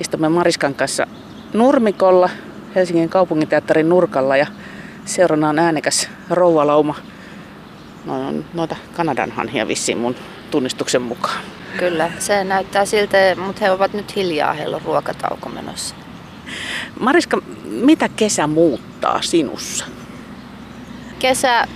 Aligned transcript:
Istumme 0.00 0.28
Mariskan 0.28 0.74
kanssa 0.74 1.06
nurmikolla 1.52 2.30
Helsingin 2.74 3.08
kaupunginteatterin 3.08 3.88
nurkalla 3.88 4.36
ja 4.36 4.46
seurana 5.04 5.48
on 5.48 5.58
äänekäs 5.58 6.08
rouvalauma. 6.30 6.94
No, 8.04 8.32
noita 8.54 8.76
Kanadan 8.96 9.30
hanhia 9.30 9.68
vissiin 9.68 9.98
mun 9.98 10.16
tunnistuksen 10.50 11.02
mukaan. 11.02 11.40
Kyllä, 11.76 12.10
se 12.18 12.44
näyttää 12.44 12.84
siltä, 12.84 13.16
mutta 13.46 13.60
he 13.64 13.70
ovat 13.70 13.92
nyt 13.92 14.16
hiljaa, 14.16 14.52
heillä 14.52 14.76
on 14.76 14.82
ruokatauko 14.82 15.48
menossa. 15.48 15.94
Mariska, 17.00 17.42
mitä 17.64 18.08
kesä 18.08 18.46
muuttaa 18.46 19.22
sinussa? 19.22 19.84
Kesä 21.18 21.68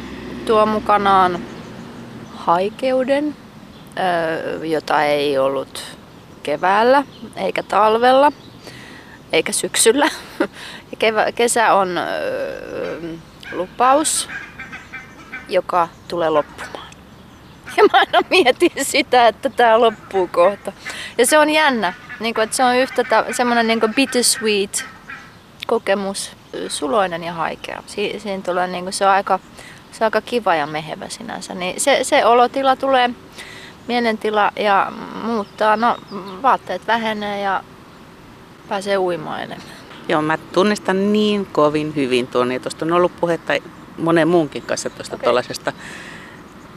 tuo 0.46 0.66
mukanaan 0.66 1.38
haikeuden, 2.34 3.36
jota 4.62 5.02
ei 5.04 5.38
ollut 5.38 5.97
keväällä 6.48 7.04
eikä 7.36 7.62
talvella 7.62 8.32
eikä 9.32 9.52
syksyllä. 9.52 10.08
Kesä 11.34 11.72
on 11.74 12.00
lupaus, 13.52 14.28
joka 15.48 15.88
tulee 16.08 16.30
loppumaan. 16.30 16.88
Ja 17.76 17.84
mä 17.84 17.98
aina 17.98 18.28
mietin 18.30 18.70
sitä, 18.82 19.28
että 19.28 19.50
tämä 19.50 19.80
loppuu 19.80 20.28
kohta. 20.32 20.72
Ja 21.18 21.26
se 21.26 21.38
on 21.38 21.50
jännä. 21.50 21.92
Niin 22.20 22.34
kuin, 22.34 22.42
että 22.42 22.56
se 22.56 22.64
on 22.64 22.76
yhtä 22.76 23.04
semmoinen 23.36 23.66
niin 23.66 23.94
bittersweet 23.94 24.84
kokemus, 25.66 26.32
suloinen 26.68 27.24
ja 27.24 27.32
haikea. 27.32 27.82
Si- 27.86 28.20
siinä 28.20 28.42
tulee 28.42 28.66
niin 28.66 28.84
kuin, 28.84 28.92
se 28.92 29.06
on 29.06 29.12
aika, 29.12 29.38
se 29.92 30.04
on 30.04 30.06
aika 30.06 30.20
kiva 30.20 30.54
ja 30.54 30.66
mehevä 30.66 31.08
sinänsä. 31.08 31.54
Niin 31.54 31.80
se, 31.80 31.98
se 32.02 32.24
olotila 32.24 32.76
tulee, 32.76 33.10
mielentila 33.88 34.52
ja 34.56 34.92
muuttaa. 35.22 35.76
No, 35.76 35.96
vaatteet 36.42 36.86
vähenee 36.86 37.40
ja 37.40 37.64
pääsee 38.68 38.98
uimaan 38.98 39.42
enemmän. 39.42 39.68
Joo, 40.08 40.22
mä 40.22 40.38
tunnistan 40.52 41.12
niin 41.12 41.46
kovin 41.46 41.92
hyvin 41.96 42.26
tuon. 42.26 42.52
Ja 42.52 42.60
tuosta 42.60 42.84
on 42.84 42.92
ollut 42.92 43.12
puhetta 43.20 43.52
monen 43.98 44.28
muunkin 44.28 44.62
kanssa 44.62 44.90
tuosta 44.90 45.14
okay. 45.14 45.24
tuollaisesta 45.24 45.72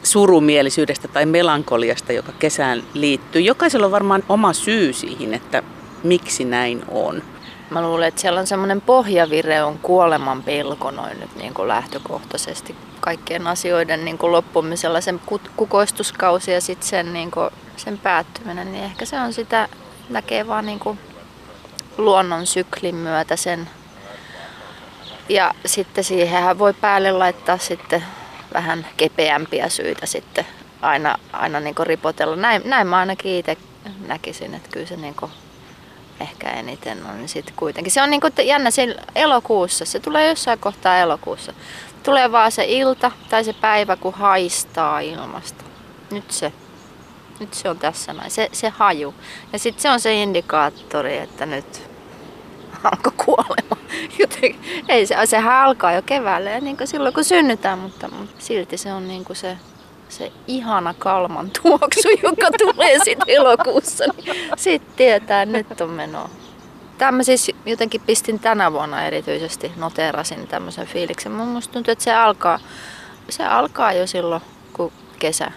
surumielisyydestä 0.02 1.08
tai 1.08 1.26
melankoliasta, 1.26 2.12
joka 2.12 2.32
kesään 2.38 2.82
liittyy. 2.94 3.42
Jokaisella 3.42 3.86
on 3.86 3.92
varmaan 3.92 4.22
oma 4.28 4.52
syy 4.52 4.92
siihen, 4.92 5.34
että 5.34 5.62
miksi 6.02 6.44
näin 6.44 6.82
on. 6.88 7.22
Mä 7.70 7.82
luulen, 7.82 8.08
että 8.08 8.20
siellä 8.20 8.40
on 8.40 8.46
semmoinen 8.46 8.80
pohjavire 8.80 9.62
on 9.62 9.78
kuoleman 9.78 10.42
pelko 10.42 10.90
noin 10.90 11.20
nyt 11.20 11.36
niin 11.36 11.54
kuin 11.54 11.68
lähtökohtaisesti 11.68 12.76
kaikkien 13.02 13.46
asioiden 13.46 14.04
niin 14.04 14.18
kuin 14.18 14.32
loppumisella, 14.32 15.00
sen 15.00 15.20
kukoistuskausi 15.56 16.52
ja 16.52 16.60
sitten 16.60 16.88
sen, 16.88 17.12
niin 17.12 17.30
kuin, 17.30 17.50
sen 17.76 17.98
päättyminen, 17.98 18.72
niin 18.72 18.84
ehkä 18.84 19.04
se 19.04 19.20
on 19.20 19.32
sitä, 19.32 19.68
näkee 20.08 20.46
vaan 20.46 20.66
niin 20.66 20.78
kuin 20.78 20.98
luonnon 21.98 22.46
syklin 22.46 22.94
myötä 22.94 23.36
sen. 23.36 23.70
Ja 25.28 25.54
sitten 25.66 26.04
siihen 26.04 26.58
voi 26.58 26.72
päälle 26.72 27.12
laittaa 27.12 27.58
sitten 27.58 28.04
vähän 28.54 28.86
kepeämpiä 28.96 29.68
syitä 29.68 30.06
sitten 30.06 30.46
aina, 30.82 31.18
aina 31.32 31.60
niin 31.60 31.74
ripotella. 31.82 32.36
Näin, 32.36 32.62
näin 32.64 32.86
mä 32.86 32.98
ainakin 32.98 33.38
itse 33.38 33.56
näkisin, 34.06 34.54
että 34.54 34.68
kyllä 34.72 34.86
se 34.86 34.96
niin 34.96 35.14
ehkä 36.20 36.50
eniten 36.50 37.06
on 37.06 37.16
niin 37.18 37.28
sitten 37.28 37.54
kuitenkin. 37.56 37.92
Se 37.92 38.02
on 38.02 38.10
niin 38.10 38.20
kuin 38.20 38.32
jännä 38.44 38.70
elokuussa, 39.14 39.84
se 39.84 40.00
tulee 40.00 40.28
jossain 40.28 40.58
kohtaa 40.58 40.98
elokuussa. 40.98 41.52
Tulee 42.02 42.32
vaan 42.32 42.52
se 42.52 42.64
ilta 42.64 43.10
tai 43.30 43.44
se 43.44 43.52
päivä, 43.52 43.96
kun 43.96 44.14
haistaa 44.14 45.00
ilmasta. 45.00 45.64
Nyt 46.10 46.30
se, 46.30 46.52
nyt 47.40 47.54
se 47.54 47.68
on 47.68 47.78
tässä 47.78 48.12
näin, 48.12 48.30
se, 48.30 48.48
se 48.52 48.68
haju. 48.68 49.14
Ja 49.52 49.58
sitten 49.58 49.82
se 49.82 49.90
on 49.90 50.00
se 50.00 50.22
indikaattori, 50.22 51.18
että 51.18 51.46
nyt 51.46 51.82
alkoi 52.84 53.12
kuolema. 53.24 53.76
Joten, 54.18 54.54
ei 54.88 55.06
se, 55.06 55.16
sehän 55.24 55.56
alkaa 55.56 55.92
jo 55.92 56.02
keväällä 56.02 56.50
ja 56.50 56.60
niin 56.60 56.76
kuin 56.76 56.88
silloin 56.88 57.14
kun 57.14 57.24
synnytään, 57.24 57.78
mutta, 57.78 58.08
mutta 58.08 58.34
silti 58.38 58.76
se 58.76 58.92
on 58.92 59.08
niin 59.08 59.24
kuin 59.24 59.36
se, 59.36 59.56
se 60.08 60.32
ihana 60.46 60.94
kalman 60.98 61.50
tuoksu, 61.62 62.08
joka 62.22 62.46
tulee 62.58 62.98
sitten 63.04 63.36
elokuussa. 63.36 64.04
Niin 64.16 64.36
sitten 64.56 64.96
tietää, 64.96 65.42
että 65.42 65.58
nyt 65.58 65.80
on 65.80 65.90
menoa. 65.90 66.30
Tämä 67.02 67.22
siis 67.22 67.50
jotenkin 67.66 68.00
pistin 68.00 68.40
tänä 68.40 68.72
vuonna 68.72 69.04
erityisesti, 69.04 69.72
noterasin 69.76 70.46
tämmöisen 70.46 70.86
fiiliksen. 70.86 71.32
Mun 71.32 71.48
musta 71.48 71.72
tuntuu, 71.72 71.92
että 71.92 72.04
se 72.04 72.14
alkaa, 72.14 72.58
se 73.28 73.46
alkaa 73.46 73.92
jo 73.92 74.06
silloin, 74.06 74.42
kun 74.72 74.92
kesä 75.18 75.52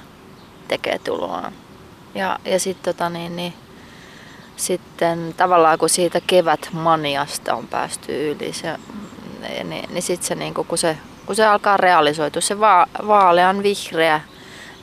tekee 0.67 0.99
tuloaan. 0.99 1.53
Ja, 2.15 2.39
ja 2.45 2.59
sitten 2.59 2.93
tota 2.93 3.09
niin, 3.09 3.35
niin 3.35 3.53
sitten 4.55 5.33
tavallaan 5.37 5.77
kun 5.77 5.89
siitä 5.89 6.21
kevätmaniasta 6.27 7.55
on 7.55 7.67
päästy 7.67 8.31
yli, 8.31 8.53
se, 8.53 8.75
niin, 9.63 9.89
niin 9.89 10.03
sitten 10.03 10.27
se, 10.27 10.35
niin 10.35 10.53
kun 10.53 10.77
se, 10.77 10.97
kun 11.25 11.35
se 11.35 11.45
alkaa 11.45 11.77
realisoitua, 11.77 12.41
se 12.41 12.59
va, 12.59 12.87
vaalean 13.07 13.63
vihreä, 13.63 14.21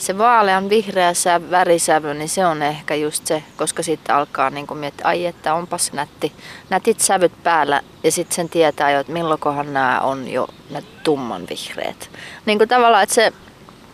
se 0.03 0.19
vaalean 0.19 0.69
vihreä 0.69 1.13
värisävy, 1.51 2.15
niin 2.15 2.29
se 2.29 2.47
on 2.47 2.63
ehkä 2.63 2.95
just 2.95 3.27
se, 3.27 3.43
koska 3.57 3.83
sitten 3.83 4.15
alkaa 4.15 4.51
niin 4.51 4.67
miettiä, 4.75 5.07
ai 5.07 5.27
että 5.27 5.55
onpas 5.55 5.93
nätti, 5.93 6.33
nätit 6.71 7.01
sävyt 7.01 7.33
päällä 7.43 7.81
ja 8.05 8.13
sitten 8.13 8.35
sen 8.35 8.49
tietää 8.49 8.91
jo, 8.91 9.01
että 9.01 9.13
milloinkohan 9.13 9.73
nämä 9.73 10.01
on 10.01 10.29
jo 10.29 10.49
ne 10.71 10.83
tumman 11.05 11.47
vihreät. 11.51 12.11
Niin 12.47 12.59
kuin 12.59 12.69
tavallaan, 12.69 13.03
että 13.03 13.15
se, 13.15 13.33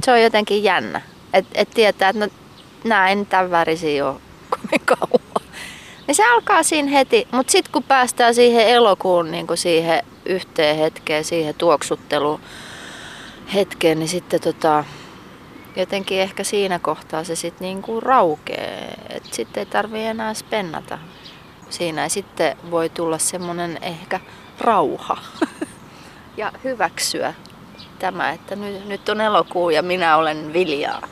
se 0.05 0.13
on 0.13 0.23
jotenkin 0.23 0.65
jännä, 0.65 1.01
että 1.33 1.51
et 1.55 1.71
tietää, 1.71 2.09
että 2.09 2.27
no, 2.27 2.33
näin 2.85 3.27
tämän 3.27 3.51
värisi 3.51 3.97
jo 3.97 4.21
kovin 4.51 4.87
kauan. 4.87 5.49
Niin 6.07 6.15
se 6.15 6.31
alkaa 6.33 6.63
siinä 6.63 6.91
heti, 6.91 7.29
mutta 7.33 7.51
sitten 7.51 7.73
kun 7.73 7.83
päästään 7.83 8.35
siihen 8.35 8.67
elokuun 8.67 9.31
niin 9.31 9.47
kuin 9.47 9.59
siihen 9.59 10.05
yhteen 10.27 10.77
hetkeen, 10.77 11.25
siihen 11.25 11.55
tuoksutteluun 11.55 12.41
hetkeen, 13.55 13.99
niin 13.99 14.09
sitten 14.09 14.41
tota, 14.41 14.85
jotenkin 15.83 16.21
ehkä 16.21 16.45
siinä 16.45 16.79
kohtaa 16.79 17.25
se 17.25 17.37
sitten 17.37 17.65
niin 17.65 17.83
kuin 17.83 18.03
raukee. 18.03 18.95
Että 19.11 19.29
sitten 19.33 19.61
ei 19.61 19.67
tarvi 19.67 20.05
enää 20.05 20.35
spennata 20.35 20.99
siinä. 21.71 22.09
Sitten 22.09 22.57
voi 22.71 22.89
tulla 22.89 23.19
semmoinen 23.19 23.79
ehkä 23.83 24.21
rauha 24.61 25.17
ja 26.37 26.53
hyväksyä 26.65 27.35
tämä, 27.99 28.31
että 28.31 28.57
nyt, 28.57 28.89
nyt 28.89 29.09
on 29.09 29.21
elokuu 29.21 29.71
ja 29.71 29.83
minä 29.83 30.17
olen 30.17 30.53
viljaa 30.53 31.09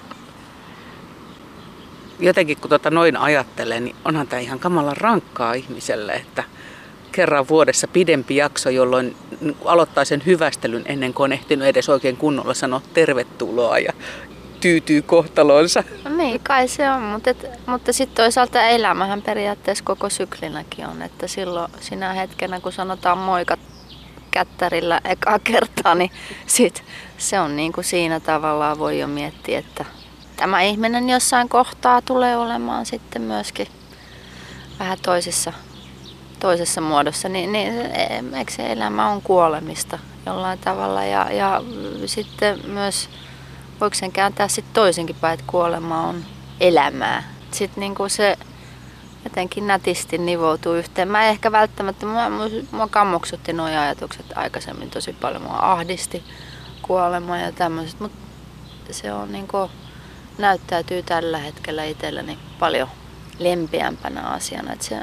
jotenkin 2.18 2.56
kun 2.60 2.70
tota 2.70 2.90
noin 2.90 3.16
ajattelee, 3.16 3.80
niin 3.80 3.96
onhan 4.04 4.26
tämä 4.26 4.40
ihan 4.40 4.58
kamala 4.58 4.94
rankkaa 4.94 5.52
ihmiselle, 5.52 6.12
että 6.12 6.44
kerran 7.12 7.48
vuodessa 7.48 7.88
pidempi 7.88 8.36
jakso, 8.36 8.70
jolloin 8.70 9.16
aloittaa 9.64 10.04
sen 10.04 10.22
hyvästelyn 10.26 10.82
ennen 10.86 11.14
kuin 11.14 11.24
on 11.24 11.32
ehtinyt 11.32 11.68
edes 11.68 11.88
oikein 11.88 12.16
kunnolla 12.16 12.54
sanoa 12.54 12.82
tervetuloa 12.94 13.78
ja 13.78 13.92
tyytyy 14.60 15.02
kohtalonsa. 15.02 15.84
No 16.04 16.16
niin, 16.16 16.40
kai 16.40 16.68
se 16.68 16.90
on, 16.90 17.02
mutta, 17.02 17.30
et, 17.30 17.46
mutta 17.66 17.92
sitten 17.92 18.16
toisaalta 18.16 18.62
elämähän 18.62 19.22
periaatteessa 19.22 19.84
koko 19.84 20.10
syklinäkin 20.10 20.86
on, 20.86 21.02
että 21.02 21.26
silloin 21.26 21.72
sinä 21.80 22.12
hetkenä 22.12 22.60
kun 22.60 22.72
sanotaan 22.72 23.18
moikat 23.18 23.60
kättärillä 24.30 25.00
ekaa 25.04 25.38
kertaa, 25.38 25.94
niin 25.94 26.10
sit 26.46 26.84
se 27.18 27.40
on 27.40 27.56
niin 27.56 27.72
kuin 27.72 27.84
siinä 27.84 28.20
tavallaan 28.20 28.78
voi 28.78 28.98
jo 28.98 29.06
miettiä, 29.06 29.58
että 29.58 29.84
tämä 30.36 30.62
ihminen 30.62 31.10
jossain 31.10 31.48
kohtaa 31.48 32.02
tulee 32.02 32.36
olemaan 32.36 32.86
sitten 32.86 33.22
myöskin 33.22 33.66
vähän 34.78 34.98
toisessa, 35.02 35.52
toisessa 36.40 36.80
muodossa, 36.80 37.28
niin, 37.28 37.52
niin 37.52 37.72
eikö 38.34 38.52
se 38.52 38.72
elämä 38.72 39.10
on 39.10 39.22
kuolemista 39.22 39.98
jollain 40.26 40.58
tavalla 40.58 41.04
ja, 41.04 41.32
ja 41.32 41.62
sitten 42.06 42.60
myös 42.66 43.08
voiko 43.80 43.94
sen 43.94 44.12
kääntää 44.12 44.48
sitten 44.48 44.74
toisenkin 44.74 45.16
päin, 45.20 45.34
että 45.34 45.46
kuolema 45.50 46.00
on 46.00 46.24
elämää. 46.60 47.22
Sitten 47.50 47.80
niin 47.80 47.94
kuin 47.94 48.10
se 48.10 48.38
jotenkin 49.24 49.66
nätisti 49.66 50.18
nivoutuu 50.18 50.74
yhteen. 50.74 51.08
Mä 51.08 51.24
ehkä 51.24 51.52
välttämättä, 51.52 52.06
mua, 52.06 52.22
mua 52.70 52.88
kammoksutti 52.88 53.52
nuo 53.52 53.66
ajatukset 53.66 54.26
aikaisemmin 54.34 54.90
tosi 54.90 55.12
paljon. 55.12 55.42
Mua 55.42 55.58
ahdisti 55.60 56.24
kuolema 56.82 57.38
ja 57.38 57.52
tämmöiset, 57.52 58.00
mutta 58.00 58.18
se 58.90 59.12
on 59.12 59.32
niin 59.32 59.48
kuin 59.48 59.70
näyttäytyy 60.38 61.02
tällä 61.02 61.38
hetkellä 61.38 61.84
itselläni 61.84 62.38
paljon 62.58 62.88
lempeämpänä 63.38 64.20
asiana. 64.20 64.72
Että 64.72 64.84
se, 64.84 65.00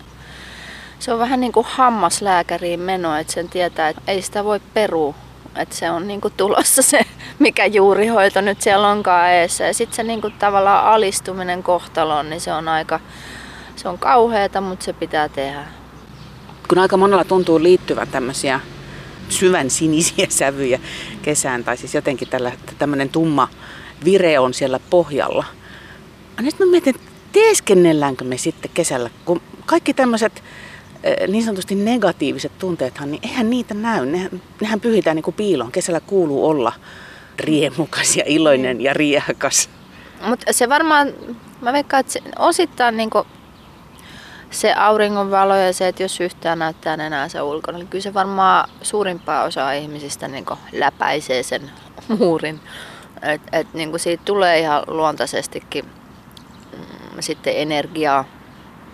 se 0.99 1.13
on 1.13 1.19
vähän 1.19 1.39
niin 1.39 1.51
kuin 1.51 1.65
hammaslääkäriin 1.69 2.79
meno, 2.79 3.17
että 3.17 3.33
sen 3.33 3.49
tietää, 3.49 3.89
että 3.89 4.01
ei 4.07 4.21
sitä 4.21 4.43
voi 4.43 4.59
perua. 4.73 5.15
Että 5.55 5.75
se 5.75 5.91
on 5.91 6.07
niin 6.07 6.21
kuin 6.21 6.33
tulossa 6.37 6.81
se, 6.81 7.05
mikä 7.43 7.65
juurihoito 7.65 8.41
nyt 8.41 8.61
siellä 8.61 8.87
onkaan 8.87 9.31
eessä. 9.31 9.63
Ja 9.63 9.73
sitten 9.73 9.95
se 9.95 10.03
niin 10.03 10.21
kuin 10.21 10.33
tavallaan 10.33 10.85
alistuminen 10.85 11.63
kohtaloon, 11.63 12.29
niin 12.29 12.41
se 12.41 12.53
on 12.53 12.67
aika, 12.67 12.99
se 13.75 13.89
on 13.89 13.97
kauheata, 13.97 14.61
mutta 14.61 14.85
se 14.85 14.93
pitää 14.93 15.29
tehdä. 15.29 15.63
Kun 16.67 16.77
aika 16.77 16.97
monella 16.97 17.23
tuntuu 17.23 17.63
liittyvän 17.63 18.07
tämmöisiä 18.07 18.59
syvän 19.29 19.69
sinisiä 19.69 20.27
sävyjä 20.39 20.79
kesään, 21.21 21.63
tai 21.63 21.77
siis 21.77 21.95
jotenkin 21.95 22.27
tällä, 22.27 22.51
tämmöinen 22.77 23.09
tumma 23.09 23.47
vire 24.05 24.39
on 24.39 24.53
siellä 24.53 24.79
pohjalla. 24.89 25.45
Ja 26.37 26.43
sitten 26.43 26.67
mä 26.67 26.71
mietin, 26.71 26.95
teeskennelläänkö 27.31 28.23
me 28.23 28.37
sitten 28.37 28.71
kesällä, 28.73 29.09
kun 29.25 29.41
kaikki 29.65 29.93
tämmöiset 29.93 30.43
niin 31.27 31.43
sanotusti 31.43 31.75
negatiiviset 31.75 32.51
tunteethan, 32.59 33.11
niin 33.11 33.21
eihän 33.23 33.49
niitä 33.49 33.73
näy. 33.73 34.05
Nehän, 34.05 34.41
nehän 34.61 34.81
pyhitään 34.81 35.15
niin 35.15 35.23
kuin 35.23 35.35
piiloon. 35.35 35.71
Kesällä 35.71 35.99
kuuluu 35.99 36.47
olla 36.47 36.73
riemukas 37.39 38.17
ja 38.17 38.23
iloinen 38.27 38.81
ja 38.81 38.93
riehakas. 38.93 39.69
Mutta 40.21 40.53
se 40.53 40.69
varmaan, 40.69 41.07
mä 41.61 41.73
veikkaan, 41.73 41.99
että 41.99 42.13
se 42.13 42.21
osittain 42.39 42.97
niin 42.97 43.09
se 44.53 44.73
auringonvalo 44.73 45.55
ja 45.55 45.73
se, 45.73 45.87
että 45.87 46.03
jos 46.03 46.19
yhtään 46.19 46.59
näyttää 46.59 46.93
enää 46.93 47.29
se 47.29 47.41
ulkona, 47.41 47.77
niin 47.77 47.87
kyllä 47.87 48.01
se 48.01 48.13
varmaan 48.13 48.69
suurimpaa 48.81 49.43
osaa 49.43 49.73
ihmisistä 49.73 50.27
niin 50.27 50.45
läpäisee 50.71 51.43
sen 51.43 51.71
muurin. 52.19 52.59
Et, 53.21 53.41
et, 53.51 53.73
niin 53.73 53.99
siitä 53.99 54.23
tulee 54.25 54.59
ihan 54.59 54.83
luontaisestikin 54.87 55.85
mm, 55.85 57.17
sitten 57.19 57.53
energiaa. 57.57 58.25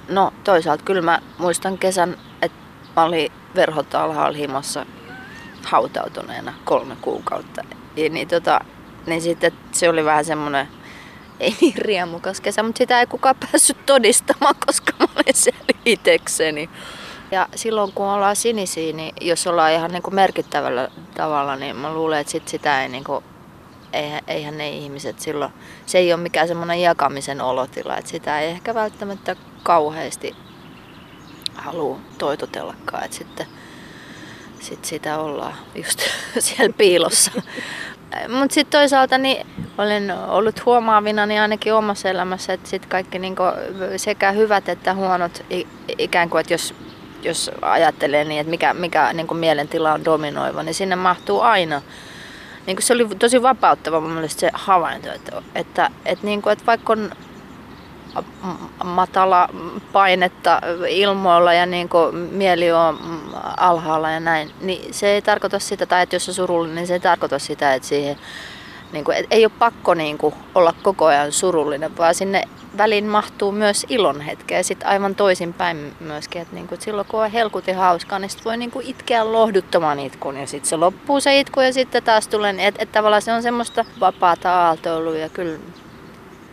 No 0.09 0.33
toisaalta 0.44 0.83
kyllä 0.83 1.01
mä 1.01 1.19
muistan 1.38 1.77
kesän, 1.77 2.18
että 2.41 2.57
mä 2.95 3.03
olin 3.03 3.31
verhot 3.56 3.95
alhaalla 3.95 4.38
himassa 4.38 4.86
hautautuneena 5.65 6.53
kolme 6.65 6.95
kuukautta. 7.01 7.63
Niin, 7.95 8.27
tota, 8.27 8.59
niin 9.06 9.21
sitten 9.21 9.51
se 9.71 9.89
oli 9.89 10.06
vähän 10.06 10.25
semmoinen 10.25 10.68
ei 11.39 11.56
niin 11.62 11.77
riemukas 11.77 12.41
kesä, 12.41 12.63
mutta 12.63 12.77
sitä 12.77 13.00
ei 13.00 13.07
kukaan 13.07 13.36
päässyt 13.36 13.86
todistamaan, 13.86 14.56
koska 14.65 14.94
mä 15.00 15.06
olin 15.15 15.33
siellä 15.33 15.59
itekseni. 15.86 16.69
Ja 17.31 17.47
silloin 17.56 17.91
kun 17.91 18.06
ollaan 18.06 18.36
sinisiä, 18.36 18.94
niin 18.94 19.13
jos 19.21 19.47
ollaan 19.47 19.71
ihan 19.71 19.91
niin 19.91 20.03
kuin 20.03 20.15
merkittävällä 20.15 20.89
tavalla, 21.13 21.56
niin 21.56 21.75
mä 21.75 21.94
luulen, 21.94 22.19
että 22.19 22.31
sit 22.31 22.47
sitä 22.47 22.81
ei 22.83 22.89
niin 22.89 23.03
kuin, 23.03 23.24
eihän, 23.94 24.21
eihän 24.27 24.57
ne 24.57 24.69
ihmiset 24.69 25.19
silloin, 25.19 25.51
se 25.86 25.97
ei 25.97 26.13
ole 26.13 26.21
mikään 26.21 26.47
semmoinen 26.47 26.81
jakamisen 26.81 27.41
olotila, 27.41 27.97
että 27.97 28.12
sitä 28.12 28.39
ei 28.39 28.50
ehkä 28.50 28.75
välttämättä 28.75 29.36
kauheasti 29.63 30.36
halua 31.56 32.00
toitotellakaan, 32.18 33.03
että 33.03 33.18
sitten 33.18 33.45
sit 34.62 34.86
sitä 34.86 35.20
ollaan 35.20 35.54
just 35.76 36.00
siellä 36.40 36.74
piilossa. 36.78 37.32
Mutta 38.40 38.54
sitten 38.54 38.80
toisaalta 38.80 39.18
niin 39.18 39.48
olen 39.78 40.14
ollut 40.28 40.66
huomaavina 40.66 41.26
niin 41.26 41.42
ainakin 41.42 41.74
omassa 41.74 42.10
elämässä, 42.10 42.54
että 42.54 42.70
sit 42.70 42.86
kaikki 42.86 43.20
niinku 43.20 43.44
sekä 43.98 44.32
hyvät 44.32 44.70
että 44.70 44.94
huonot 44.94 45.46
ikään 45.98 46.30
kuin, 46.30 46.42
että 46.42 46.54
jos, 46.54 46.74
jos 47.24 47.52
ajattelee 47.62 48.24
niin, 48.24 48.42
että 48.42 48.50
mikä, 48.50 48.74
mikä 48.74 49.14
niinku 49.14 49.34
mielentila 49.34 49.94
on 49.94 50.06
dominoiva, 50.06 50.64
niin 50.64 50.74
sinne 50.74 50.96
mahtuu 50.96 51.42
aina. 51.42 51.82
Niin 52.66 52.78
se 52.80 52.94
oli 52.94 53.08
tosi 53.20 53.42
vapauttava 53.42 54.00
mun 54.00 54.12
mielestä 54.12 54.40
se 54.40 54.50
havainto, 54.54 55.12
että, 55.12 55.42
että, 55.56 55.90
että, 56.06 56.26
niin 56.26 56.42
kuin, 56.42 56.54
että 56.54 56.66
vaikka 56.66 56.94
on 56.94 57.12
matala 58.84 59.50
painetta 59.94 60.62
ilmoilla 60.90 61.54
ja 61.54 61.66
niin 61.66 61.90
kuin 61.90 62.16
mieli 62.16 62.72
on 62.72 63.00
alhaalla 63.58 64.10
ja 64.10 64.20
näin, 64.20 64.52
niin 64.62 64.94
se 64.94 65.08
ei 65.08 65.22
tarkoita 65.22 65.60
sitä, 65.60 65.86
tai 65.86 66.04
että 66.04 66.16
jos 66.16 66.30
on 66.30 66.36
surullinen, 66.36 66.76
niin 66.76 66.88
se 66.88 66.94
ei 66.94 67.00
tarkoita 67.00 67.40
sitä, 67.40 67.74
että 67.74 67.88
siihen 67.88 68.18
niin 68.92 69.06
kuin, 69.06 69.18
ei 69.32 69.46
ole 69.46 69.52
pakko 69.60 69.94
niin 69.94 70.18
kuin, 70.18 70.36
olla 70.56 70.74
koko 70.84 71.06
ajan 71.06 71.32
surullinen, 71.32 71.98
vaan 71.98 72.16
sinne 72.16 72.44
väliin 72.78 73.06
mahtuu 73.06 73.52
myös 73.52 73.86
ilon 73.90 74.22
hetkeä 74.22 74.58
ja 74.58 74.64
sitten 74.64 74.90
aivan 74.90 75.16
toisinpäin 75.16 75.94
myöskin, 76.00 76.42
että, 76.42 76.56
niin 76.56 76.68
kuin, 76.68 76.74
että 76.74 76.84
silloin 76.84 77.08
kun 77.08 77.24
on 77.24 77.32
helkut 77.32 77.68
ja 77.68 77.78
hauskaa, 77.78 78.20
niin 78.20 78.30
sit 78.30 78.46
voi 78.46 78.58
niin 78.58 78.72
kuin, 78.72 78.86
itkeä 78.86 79.34
lohduttoman 79.34 80.00
itkun. 80.00 80.38
Ja 80.38 80.48
sitten 80.48 80.70
se 80.70 80.76
loppuu 80.76 81.20
se 81.20 81.40
itku 81.40 81.60
ja 81.60 81.74
sitten 81.74 82.04
taas 82.04 82.28
tulee, 82.28 82.56
että, 82.58 82.84
että 82.84 82.94
tavallaan 82.94 83.22
se 83.22 83.34
on 83.34 83.44
semmoista 83.44 83.86
vapaata 84.00 84.54
aaltoilua. 84.54 85.18
Ja 85.18 85.30
kyllä 85.30 85.60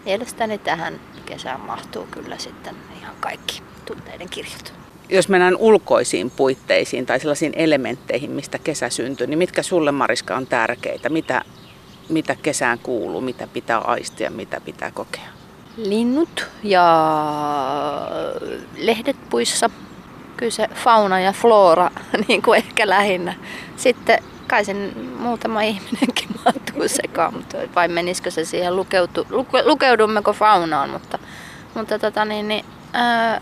mielestäni 0.05 0.59
tähän 0.59 1.01
kesään 1.27 1.61
mahtuu 1.61 2.07
kyllä 2.11 2.39
sitten 2.39 2.77
ihan 3.01 3.15
kaikki 3.21 3.63
tunteiden 3.85 4.29
kirjat. 4.29 4.73
Jos 5.09 5.29
mennään 5.29 5.57
ulkoisiin 5.57 6.31
puitteisiin 6.31 7.07
tai 7.07 7.21
sellaisiin 7.21 7.53
elementteihin, 7.57 8.31
mistä 8.31 8.59
kesä 8.59 8.91
syntyy, 8.91 9.27
niin 9.27 9.39
mitkä 9.39 9.63
sulle 9.63 9.93
Mariska 9.93 10.37
on 10.37 10.47
tärkeitä? 10.47 11.09
Mitä, 11.09 11.43
mitä 12.09 12.37
kesään 12.43 12.79
kuuluu, 12.79 13.21
mitä 13.21 13.47
pitää 13.47 13.79
aistia, 13.79 14.31
mitä 14.31 14.61
pitää 14.61 14.91
kokea? 14.91 15.29
Linnut 15.77 16.47
ja 16.63 16.87
lehdet 18.77 19.17
puissa. 19.31 19.71
Kyllä 20.37 20.53
se 20.53 20.69
fauna 20.75 21.21
ja 21.21 21.33
flora 21.33 21.91
niin 22.29 22.43
kuin 22.43 22.57
ehkä 22.57 22.89
lähinnä. 22.89 23.35
Sitten 23.77 24.23
kai 24.47 24.65
sen 24.65 24.93
muutama 25.19 25.63
ihminenkin 25.63 26.29
mahtuu 26.45 26.89
sekaan, 26.89 27.35
mutta 27.35 27.59
vai 27.75 27.89
menisikö 27.89 28.31
se 28.31 28.45
siihen 28.45 28.77
lukeutu, 28.77 29.27
luke, 29.31 29.63
lukeudummeko 29.65 30.33
faunaan, 30.33 30.91
mutta, 30.91 31.19
mutta 31.75 31.99
tota 31.99 32.25
niin, 32.25 32.49
niin, 32.49 32.65
ää, 32.93 33.41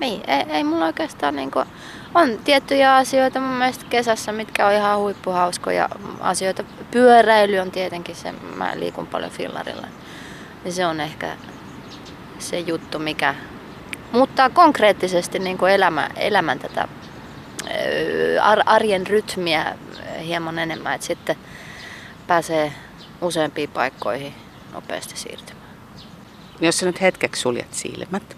niin 0.00 0.22
ei, 0.30 0.44
ei 0.48 0.64
mulla 0.64 0.86
oikeastaan 0.86 1.36
niin 1.36 1.50
kuin, 1.50 1.66
on 2.14 2.38
tiettyjä 2.44 2.96
asioita 2.96 3.40
mun 3.40 3.58
mielestä 3.58 3.84
kesässä, 3.90 4.32
mitkä 4.32 4.66
on 4.66 4.72
ihan 4.72 4.98
huippuhauskoja 4.98 5.88
asioita. 6.20 6.64
Pyöräily 6.90 7.58
on 7.58 7.70
tietenkin 7.70 8.16
se, 8.16 8.34
mä 8.56 8.72
liikun 8.74 9.06
paljon 9.06 9.30
fillarilla. 9.30 9.86
Ja 10.64 10.72
se 10.72 10.86
on 10.86 11.00
ehkä 11.00 11.36
se 12.38 12.60
juttu, 12.60 12.98
mikä 12.98 13.34
muuttaa 14.12 14.50
konkreettisesti 14.50 15.38
niin 15.38 15.58
kuin 15.58 15.72
elämä, 15.72 16.10
elämän 16.16 16.58
tätä 16.58 16.88
arjen 18.66 19.06
rytmiä 19.06 19.74
hieman 20.26 20.58
enemmän, 20.58 20.94
että 20.94 21.06
sitten 21.06 21.36
pääsee 22.26 22.72
useampiin 23.20 23.70
paikkoihin 23.70 24.34
nopeasti 24.72 25.16
siirtymään. 25.16 25.66
Jos 26.60 26.78
sä 26.78 26.86
nyt 26.86 27.00
hetkeksi 27.00 27.42
suljet 27.42 27.74
silmät, 27.74 28.36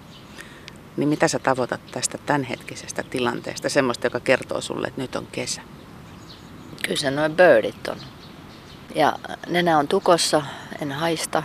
niin 0.97 1.09
mitä 1.09 1.29
sä 1.29 1.39
tavoitat 1.39 1.81
tästä 1.91 2.19
tämänhetkisestä 2.19 3.03
tilanteesta, 3.03 3.69
semmoista, 3.69 4.07
joka 4.07 4.21
kertoo 4.21 4.61
sulle, 4.61 4.87
että 4.87 5.01
nyt 5.01 5.17
on 5.17 5.27
kesä? 5.27 5.63
Kyllä 6.83 7.01
se 7.01 7.11
noin 7.11 7.37
birdit 7.37 7.89
on. 7.89 7.99
Ja 8.95 9.19
nenä 9.49 9.79
on 9.79 9.89
tukossa, 9.89 10.43
en 10.83 10.93
haista. 10.93 11.43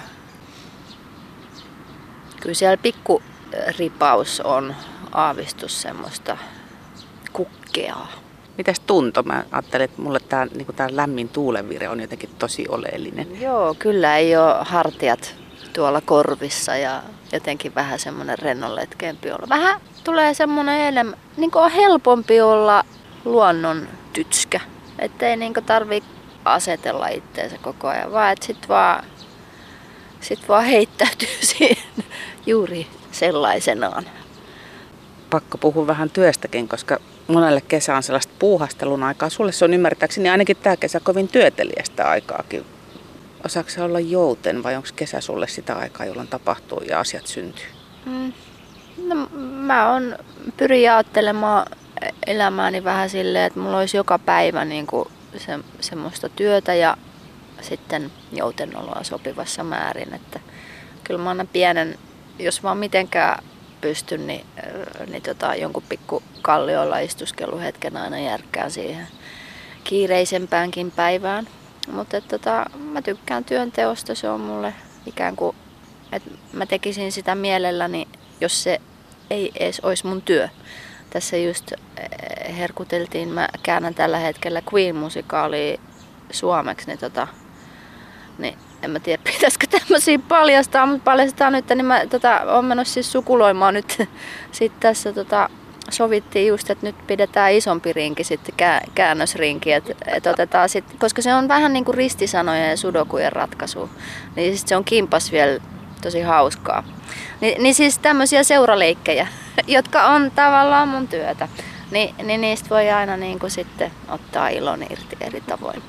Kyllä 2.42 2.56
siellä 2.56 2.78
pikku 2.78 3.24
ripaus 3.78 4.42
on 4.42 4.75
aavistus 5.12 5.81
semmoista 5.81 6.38
kukkeaa. 7.34 8.23
Mitäs 8.57 8.79
tunto? 8.79 9.23
Mä 9.23 9.44
ajattelin, 9.51 9.85
että 9.85 10.01
mulle 10.01 10.19
tämä 10.19 10.45
niin 10.45 10.67
lämmin 10.89 11.29
tuulenvire 11.29 11.89
on 11.89 12.00
jotenkin 12.00 12.29
tosi 12.39 12.65
oleellinen. 12.69 13.41
Joo, 13.41 13.75
kyllä 13.79 14.17
ei 14.17 14.38
ole 14.38 14.55
hartiat 14.61 15.35
tuolla 15.73 16.01
korvissa 16.01 16.75
ja 16.77 17.03
jotenkin 17.31 17.75
vähän 17.75 18.00
semmoinen 18.00 18.39
rennonletkeempi 18.39 19.31
olla. 19.31 19.50
Vähän 19.50 19.81
tulee 20.03 20.33
semmoinen 20.33 20.79
elämä, 20.79 21.17
niin 21.38 21.51
on 21.55 21.71
helpompi 21.71 22.41
olla 22.41 22.83
luonnon 23.25 23.88
tytskä. 24.13 24.60
Että 25.00 25.27
ei 25.27 25.38
niin 25.38 25.53
tarvi 25.53 26.03
asetella 26.45 27.07
itteensä 27.07 27.57
koko 27.62 27.88
ajan, 27.88 28.12
vaan 28.12 28.31
että 28.31 28.45
sit 28.45 28.69
vaan, 28.69 29.03
sit 30.22 30.50
vaan 30.50 30.65
heittäytyy 30.65 31.38
siihen 31.57 31.83
juuri 32.45 32.88
sellaisenaan. 33.12 34.05
Pakko 35.29 35.57
puhua 35.57 35.88
vähän 35.88 36.10
työstäkin, 36.10 36.67
koska 36.67 37.00
monelle 37.27 37.62
kesä 37.62 37.96
on 37.96 38.03
sellaista 38.03 38.34
puuhastelun 38.39 39.03
aikaa. 39.03 39.30
Sulle 39.30 39.51
se 39.51 39.65
on 39.65 39.74
ymmärtääkseni 39.74 40.30
ainakin 40.30 40.58
tämä 40.58 40.77
kesä 40.77 41.00
kovin 41.00 41.27
työtelijästä 41.27 42.10
aikaakin. 42.10 42.65
Osaako 43.46 43.70
olla 43.82 44.00
jouten 44.00 44.63
vai 44.63 44.75
onko 44.75 44.89
kesä 44.96 45.22
sulle 45.22 45.48
sitä 45.48 45.75
aikaa, 45.75 46.06
jolloin 46.06 46.27
tapahtuu 46.27 46.82
ja 46.89 47.00
asiat 47.00 47.27
syntyy? 47.27 47.65
Mm. 48.06 48.34
No, 49.08 49.27
mä 49.42 49.92
on, 49.92 50.15
pyrin 50.58 50.92
ajattelemaan 50.92 51.65
elämääni 52.27 52.84
vähän 52.84 53.10
silleen, 53.10 53.46
että 53.46 53.60
mulla 53.60 53.77
olisi 53.77 53.98
joka 53.98 54.20
päivä 54.20 54.65
niin 54.65 54.88
kuin 54.88 55.08
se, 55.38 55.60
semmoista 55.82 56.30
työtä 56.30 56.74
ja 56.74 56.98
sitten 57.62 58.12
joutenoloa 58.32 59.03
sopivassa 59.03 59.63
määrin. 59.63 60.13
Että 60.13 60.39
kyllä 61.03 61.20
mä 61.20 61.30
annan 61.30 61.50
pienen, 61.53 61.98
jos 62.39 62.63
vaan 62.63 62.77
mitenkään 62.77 63.44
pysty, 63.84 64.18
niin, 64.18 64.46
niin 65.08 65.24
tota, 65.24 65.56
jonkun 65.56 65.84
pikku 65.90 66.24
kalliolla 66.42 67.00
istuskelu 67.00 67.60
hetken 67.60 67.98
aina 67.98 68.20
järkkään 68.20 68.72
siihen 68.72 69.08
kiireisempäänkin 69.84 70.92
päivään. 70.92 71.48
Mutta 71.92 72.22
tota, 72.22 72.66
mä 72.75 73.02
tykkään 73.02 73.44
työnteosta, 73.44 74.16
se 74.16 74.30
on 74.30 74.42
mulle 74.42 74.74
ikään 75.06 75.36
kuin, 75.36 75.56
että 76.12 76.30
mä 76.54 76.66
tekisin 76.66 77.12
sitä 77.12 77.36
mielelläni, 77.36 78.08
jos 78.42 78.63
se 78.63 78.82
ei 79.30 79.52
edes 79.60 79.80
olisi 79.80 80.08
mun 80.08 80.22
työ. 80.22 80.50
Tässä 81.10 81.38
just 81.38 81.72
eh, 81.72 82.58
herkuteltiin, 82.58 83.30
mä 83.30 83.48
käännän 83.63 83.94
tällä 83.94 84.18
hetkellä 84.18 84.62
Queen-musikaalia 84.74 85.82
suomeksi, 86.32 86.88
niin, 86.88 87.00
tota, 87.00 87.28
niin 88.38 88.58
en 88.84 88.92
mä 88.92 89.00
tiedä 89.00 89.24
pitäisikö 89.34 89.68
tämmöisiä 89.68 90.20
paljastaa, 90.20 90.86
mutta 90.86 91.04
paljastetaan 91.04 91.54
nyt, 91.54 91.70
niin 91.70 91.86
mä 91.86 92.02
tota, 92.10 92.42
olen 92.42 92.66
menossa 92.66 92.94
siis 92.94 93.12
sukuloimaan 93.12 93.74
nyt 93.74 93.98
sit 94.52 94.80
tässä 94.80 95.13
tota, 95.13 95.50
sovittiin 95.90 96.48
just, 96.48 96.70
että 96.70 96.86
nyt 96.86 97.08
pidetään 97.08 97.54
isompi 97.54 97.94
rinki 97.94 98.24
sitten 98.24 98.56
käännösrinki, 98.96 99.72
että 99.72 99.94
et 100.08 100.28
otetaan 100.28 100.70
sit, 100.70 100.86
koska 101.00 101.22
se 101.22 101.34
on 101.34 101.48
vähän 101.48 101.74
niin 101.74 101.86
kuin 101.86 101.96
ristisanoja 101.96 102.68
ja 102.70 102.78
sudokujen 102.78 103.32
ratkaisu, 103.32 103.90
niin 104.36 104.58
sit 104.58 104.68
se 104.68 104.75
on 104.75 104.84
kimpas 104.84 105.32
vielä 105.32 105.60
tosi 106.02 106.22
hauskaa. 106.22 106.84
Ni, 107.42 107.56
niin 107.60 107.75
siis 107.75 107.98
tämmöisiä 107.98 108.44
seuraleikkejä, 108.44 109.28
jotka 109.68 110.08
on 110.08 110.32
tavallaan 110.32 110.88
mun 110.88 111.08
työtä. 111.08 111.48
Ni, 111.92 112.16
niin 112.24 112.42
niistä 112.42 112.70
voi 112.70 112.90
aina 112.90 113.18
niin 113.18 113.40
kuin 113.40 113.52
sitten 113.52 113.92
ottaa 114.10 114.50
ilon 114.50 114.84
irti 114.84 115.18
eri 115.22 115.42
tavoin. 115.42 115.84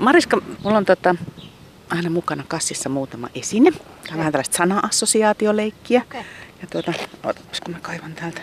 Mariska, 0.00 0.38
mulla 0.64 0.76
on 0.76 0.84
tota, 0.84 1.14
aina 1.90 2.10
mukana 2.10 2.44
kassissa 2.48 2.88
muutama 2.88 3.28
esine. 3.34 3.70
Tämä 3.70 4.12
on 4.12 4.18
vähän 4.18 4.32
tällaista 4.32 4.56
sana-assosiaatioleikkiä. 4.56 6.02
Okay. 6.06 6.22
Ja 6.62 6.66
tuota, 6.70 6.92
otapas 7.24 7.60
kun 7.60 7.74
mä 7.74 7.80
kaivan 7.80 8.12
täältä 8.14 8.40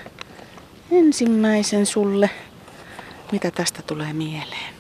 ensimmäisen 0.92 1.86
sulle. 1.86 2.30
Mitä 3.32 3.52
tästä 3.52 3.82
tulee 3.82 4.14
mieleen? 4.14 4.74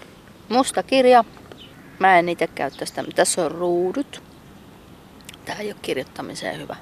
Musta 0.50 0.84
kirja. 0.84 1.24
Mä 2.00 2.19
en 2.19 2.29
itse 2.29 2.48
käytä 2.48 2.86
sitä. 2.86 3.03
Tässä 3.15 3.45
on 3.45 3.51
ruudut. 3.51 4.24
Tää 5.45 5.55
ei 5.55 5.67
ole 5.67 5.75
kirjoittamiseen 5.81 6.60
hyvä. 6.60 6.75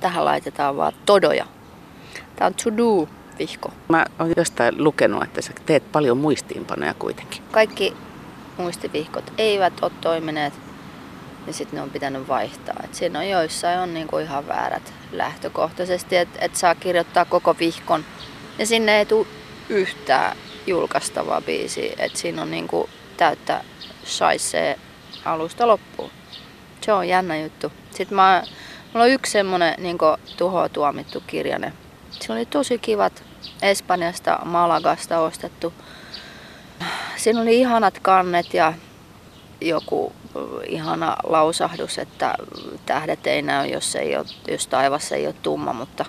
Tähän 0.00 0.24
laitetaan 0.24 0.76
vaan 0.76 0.92
todoja. 1.06 1.46
Tää 2.36 2.46
on 2.46 2.54
to-do-vihko. 2.54 3.72
Mä 3.88 4.06
oon 4.18 4.32
jostain 4.36 4.84
lukenut, 4.84 5.22
että 5.22 5.42
sä 5.42 5.52
teet 5.66 5.92
paljon 5.92 6.18
muistiinpanoja 6.18 6.94
kuitenkin. 6.94 7.42
Kaikki 7.50 7.96
muistivihkot 8.58 9.32
eivät 9.38 9.72
ole 9.82 9.92
toimineet 10.00 10.52
ja 11.46 11.52
sitten 11.52 11.76
ne 11.76 11.82
on 11.82 11.90
pitänyt 11.90 12.28
vaihtaa. 12.28 12.80
Et 12.84 12.94
siinä 12.94 13.18
on 13.18 13.28
joissain 13.28 13.78
on 13.78 13.94
niinku 13.94 14.18
ihan 14.18 14.48
väärät 14.48 14.92
lähtökohtaisesti, 15.12 16.16
että 16.16 16.38
et 16.44 16.56
saa 16.56 16.74
kirjoittaa 16.74 17.24
koko 17.24 17.56
vihkon 17.58 18.04
ja 18.58 18.66
sinne 18.66 18.98
ei 18.98 19.06
tule 19.06 19.26
yhtään 19.68 20.36
julkaistavaa 20.66 21.40
biisiä. 21.40 21.94
Et 21.98 22.16
siinä 22.16 22.42
on 22.42 22.50
niinku 22.50 22.88
täyttä 23.16 23.64
shaisee 24.06 24.78
alusta 25.24 25.66
loppuun. 25.66 26.10
Se 26.80 26.92
on 26.92 27.08
jännä 27.08 27.36
juttu. 27.36 27.72
Sitten 27.90 28.16
mä, 28.16 28.42
mulla 28.92 29.04
on 29.04 29.10
yksi 29.10 29.32
semmonen 29.32 29.74
niinku 29.78 30.04
tuhoa 30.36 30.68
tuomittu 30.68 31.22
kirjane. 31.26 31.72
Se 32.10 32.32
oli 32.32 32.46
tosi 32.46 32.78
kivat 32.78 33.24
Espanjasta, 33.62 34.38
Malagasta 34.44 35.18
ostettu. 35.18 35.74
Siinä 37.16 37.40
oli 37.40 37.60
ihanat 37.60 37.98
kannet 38.02 38.54
ja 38.54 38.72
joku 39.60 40.12
ihana 40.68 41.16
lausahdus, 41.24 41.98
että 41.98 42.34
tähdet 42.86 43.26
ei 43.26 43.42
näy, 43.42 43.66
jos, 43.66 43.96
ei 43.96 44.16
ole, 44.16 44.26
jos 44.48 44.66
taivas 44.66 45.12
ei 45.12 45.26
ole 45.26 45.34
tumma, 45.42 45.72
mutta 45.72 46.04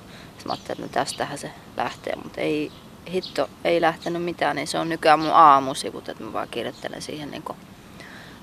mä 0.48 0.54
ajattelin, 0.54 0.86
että 0.86 1.00
no 1.00 1.06
tästähän 1.06 1.38
se 1.38 1.52
lähtee, 1.78 2.16
mutta 2.24 2.42
ei, 2.42 2.72
hitto, 3.12 3.50
ei 3.64 3.82
lähtenyt 3.82 4.24
mitään, 4.24 4.56
niin 4.56 4.68
se 4.68 4.80
on 4.80 4.90
nykyään 4.90 5.20
mun 5.20 5.34
aamusivut, 5.34 6.10
että 6.10 6.24
mä 6.24 6.34
vaan 6.34 6.48
kirjoittelen 6.52 7.02
siihen 7.02 7.32
niin 7.32 7.44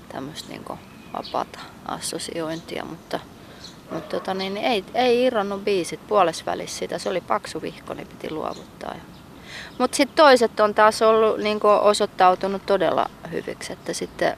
tämmöistä 0.09 0.49
niin 0.49 0.65
vapaata 1.13 1.59
assosiointia, 1.85 2.85
mutta, 2.85 3.19
mutta 3.91 4.09
tota, 4.09 4.33
niin, 4.33 4.57
ei, 4.57 4.85
ei 4.93 5.23
irronnut 5.23 5.63
biisit 5.63 6.07
puolesvälissä 6.07 6.77
sitä, 6.77 6.97
se 6.97 7.09
oli 7.09 7.21
paksu 7.21 7.61
vihko, 7.61 7.93
niin 7.93 8.07
piti 8.07 8.31
luovuttaa. 8.31 8.95
Mutta 9.77 9.97
sitten 9.97 10.15
toiset 10.15 10.59
on 10.59 10.73
taas 10.73 11.01
ollut 11.01 11.37
niin 11.37 11.59
osoittautunut 11.81 12.65
todella 12.65 13.09
hyviksi, 13.31 13.73
että 13.73 13.93
sitten 13.93 14.37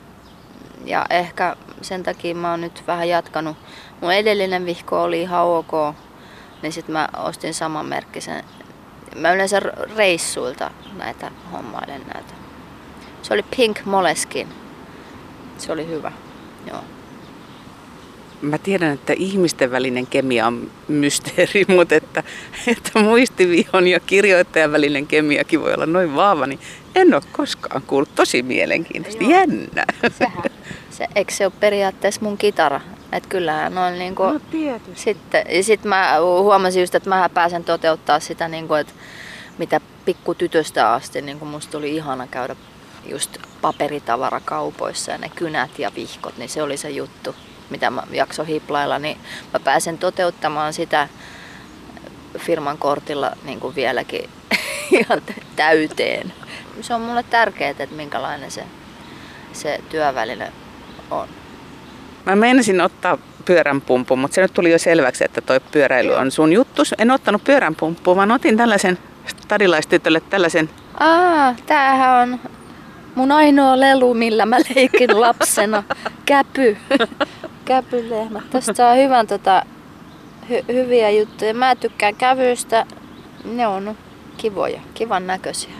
ja 0.86 1.05
ehkä 1.10 1.55
sen 1.81 2.03
takia 2.03 2.36
mä 2.36 2.51
oon 2.51 2.62
nyt 2.62 2.84
vähän 2.88 3.10
jatkanut. 3.10 3.57
Mun 4.01 4.13
edellinen 4.13 4.65
vihko 4.65 5.03
oli 5.03 5.22
ihan 5.22 5.46
ok, 5.46 5.72
niin 6.62 6.74
sitten 6.74 6.93
mä 6.93 7.10
ostin 7.17 7.53
saman 7.53 7.86
merkkisen. 7.86 8.43
Mä 9.15 9.34
yleensä 9.34 9.60
reissuilta 9.96 10.72
näitä 10.98 11.31
hommailen 11.51 12.01
näitä. 12.13 12.34
Se 13.22 13.34
oli 13.34 13.43
Pink 13.57 13.86
Moleskin. 13.86 14.48
Se 15.57 15.72
oli 15.72 15.88
hyvä, 15.88 16.12
joo. 16.67 16.84
Mä 18.41 18.58
tiedän, 18.58 18.94
että 18.94 19.13
ihmisten 19.13 19.72
välinen 19.72 20.08
kemia 20.08 20.48
on 20.48 20.72
mysteeri, 20.88 21.65
mutta 21.75 21.96
että, 21.96 22.24
että 22.67 23.00
muistivihon 23.00 23.88
ja 23.88 24.00
kirjoittajan 24.00 24.72
välinen 24.72 25.08
kemiakin 25.08 25.62
voi 25.62 25.74
olla 25.74 25.86
noin 25.86 26.15
vahva, 26.15 26.48
niin 26.48 26.60
en 26.96 27.13
ole 27.13 27.24
koskaan 27.32 27.82
kuullut. 27.82 28.15
Tosi 28.15 28.44
mielenkiintoista. 28.44 29.24
Joo. 29.24 29.32
Jännä. 29.32 29.86
Sehän 30.17 30.44
se, 30.89 31.08
eikö 31.15 31.34
se 31.34 31.46
ole 31.46 31.53
periaatteessa 31.60 32.22
mun 32.22 32.38
kitara? 32.38 32.82
Että 33.12 33.29
kyllähän 33.29 33.77
on 33.77 34.00
niinku... 34.00 34.24
No 34.24 34.39
tietysti. 34.51 35.01
Sitten, 35.03 35.46
ja 35.50 35.63
sitten 35.63 35.89
mä 35.89 36.15
huomasin 36.20 36.82
just, 36.82 36.96
että 36.96 37.10
mä 37.10 37.29
pääsen 37.29 37.63
toteuttaa 37.63 38.20
sitä, 38.20 38.48
niinku, 38.48 38.74
että 38.74 38.94
mitä 39.58 39.82
pikkutytöstä 40.06 40.94
asti 40.94 41.22
niinku 41.22 41.46
musta 41.46 41.72
tuli 41.72 41.96
ihana 41.96 42.27
käydä 42.27 42.56
just 43.06 43.38
paperitavarakaupoissa 43.62 45.12
ja 45.12 45.17
ne 45.17 45.32
kynät 45.36 45.79
ja 45.79 45.91
vihkot, 45.96 46.38
niin 46.38 46.50
se 46.50 46.63
oli 46.63 46.77
se 46.77 46.89
juttu, 46.89 47.36
mitä 47.70 47.90
mä 47.90 48.04
jakso 48.12 48.44
hiplailla, 48.44 49.00
niin 49.00 49.18
mä 49.54 49.60
pääsen 49.60 49.98
toteuttamaan 49.98 50.74
sitä 50.74 51.08
firman 52.38 52.78
kortilla 52.78 53.32
niin 53.44 53.60
kuin 53.60 53.76
vieläkin 53.76 54.30
ihan 55.00 55.22
täyteen. 55.56 56.34
Se 56.82 56.94
on 56.94 57.02
mulle 57.02 57.24
tärkeää, 57.24 57.70
että 57.70 57.96
minkälainen 57.96 58.52
se, 58.52 58.64
se 59.54 59.80
työväline 59.90 60.52
on. 61.12 61.28
Mä 62.26 62.36
menisin 62.36 62.82
ottaa 62.82 63.18
pyöränpumpun, 63.46 64.20
mutta 64.20 64.36
se 64.36 64.42
nyt 64.42 64.54
tuli 64.54 64.72
jo 64.72 64.80
selväksi, 64.80 65.26
että 65.26 65.42
toi 65.42 65.60
pyöräily 65.60 66.14
on 66.14 66.32
sun 66.32 66.54
juttu. 66.54 66.82
En 66.98 67.12
ottanut 67.12 67.44
pyöränpumppua, 67.44 68.16
vaan 68.16 68.32
otin 68.32 68.58
tällaisen 68.58 68.98
stadilaistytölle 69.28 70.20
tällaisen... 70.20 70.70
Aa, 71.00 71.56
tämähän 71.66 72.22
on 72.22 72.40
mun 73.16 73.32
ainoa 73.32 73.80
lelu, 73.80 74.14
millä 74.14 74.46
mä 74.46 74.58
leikin 74.76 75.22
lapsena. 75.22 75.84
Käpy. 76.26 76.78
Käpylehmä. 77.68 78.42
Tästä 78.50 78.74
saa 78.74 78.94
hyvän 78.94 79.28
tota, 79.28 79.64
hy- 80.50 80.74
hyviä 80.74 81.10
juttuja. 81.10 81.54
Mä 81.54 81.76
tykkään 81.76 82.16
kävyistä. 82.16 82.86
Ne 83.46 83.68
on 83.68 83.98
kivoja, 84.38 84.82
kivan 84.94 85.28
näköisiä. 85.28 85.74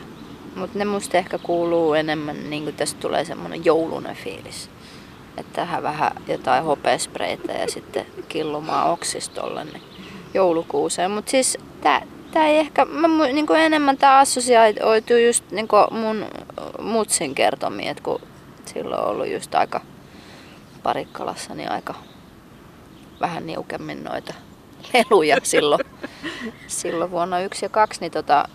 Mutta 0.56 0.80
ne 0.80 0.86
musta 0.86 1.18
ehkä 1.18 1.38
kuuluu 1.38 1.94
enemmän, 1.94 2.50
niin 2.50 2.64
kuin 2.64 2.76
tästä 2.76 3.00
tulee 3.00 3.26
semmonen 3.26 3.66
joulunen 3.66 4.16
fiilis 4.16 4.70
että 5.38 5.54
tähän 5.54 5.84
vähän 5.84 6.12
jotain 6.28 6.64
hopespreitä 6.64 7.52
ja 7.52 7.68
sitten 7.68 8.06
killumaan 8.30 8.92
oksistolle 8.92 9.64
niin 9.64 9.84
joulukuuseen. 10.34 11.12
Mutta 11.12 11.32
siis 11.32 11.58
tää, 11.82 12.02
tää 12.32 12.48
ei 12.48 12.58
ehkä, 12.58 12.86
mä, 12.86 13.08
niinku 13.28 13.54
enemmän 13.54 13.98
tää 13.98 14.18
assosioituu 14.18 15.18
just 15.18 15.44
niinku 15.52 15.76
mun 15.92 16.26
mutsin 16.82 17.36
kertomiin, 17.36 17.90
että 17.90 18.04
kun 18.04 18.22
silloin 18.66 19.02
on 19.02 19.08
ollut 19.08 19.28
just 19.28 19.56
aika 19.56 19.82
parikkalassa, 20.88 21.56
niin 21.56 21.72
aika 21.72 21.96
vähän 23.20 23.46
niukemmin 23.46 24.04
noita 24.04 24.34
leluja 24.94 25.38
silloin, 25.44 25.82
silloin 26.68 27.12
vuonna 27.12 27.40
yksi 27.40 27.66
ja 27.66 27.70
kaksi, 27.70 28.00
niin 28.02 28.12
tota, 28.12 28.46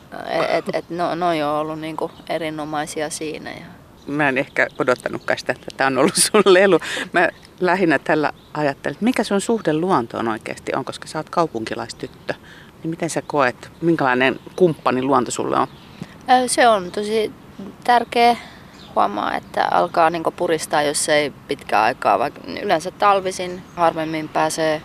et, 0.48 0.64
et, 0.72 0.90
no, 0.90 1.14
noi 1.14 1.42
on 1.42 1.50
ollut 1.50 1.80
niinku 1.80 2.10
erinomaisia 2.28 3.10
siinä. 3.10 3.50
Ja 3.50 3.64
mä 4.06 4.28
en 4.28 4.38
ehkä 4.38 4.66
odottanutkaan 4.78 5.38
sitä, 5.38 5.52
että 5.52 5.66
tämä 5.76 5.88
on 5.88 5.98
ollut 5.98 6.14
sun 6.16 6.42
lelu. 6.44 6.78
Mä 7.12 7.28
lähinnä 7.60 7.98
tällä 7.98 8.32
ajattelin, 8.54 8.94
että 8.94 9.04
mikä 9.04 9.24
sun 9.24 9.40
suhde 9.40 9.72
luontoon 9.72 10.28
oikeasti 10.28 10.72
on, 10.74 10.84
koska 10.84 11.08
sä 11.08 11.18
oot 11.18 11.30
kaupunkilaistyttö. 11.30 12.34
Niin 12.82 12.90
miten 12.90 13.10
sä 13.10 13.22
koet, 13.26 13.70
minkälainen 13.80 14.40
kumppani 14.56 15.02
luonto 15.02 15.30
sulle 15.30 15.56
on? 15.56 15.66
Se 16.46 16.68
on 16.68 16.92
tosi 16.92 17.32
tärkeä 17.84 18.36
huomaa, 18.96 19.34
että 19.36 19.68
alkaa 19.70 20.10
niin 20.10 20.22
puristaa, 20.36 20.82
jos 20.82 21.08
ei 21.08 21.32
pitkään 21.48 21.84
aikaa. 21.84 22.18
Vaikka 22.18 22.40
yleensä 22.62 22.90
talvisin 22.90 23.62
harvemmin 23.76 24.28
pääsee 24.28 24.82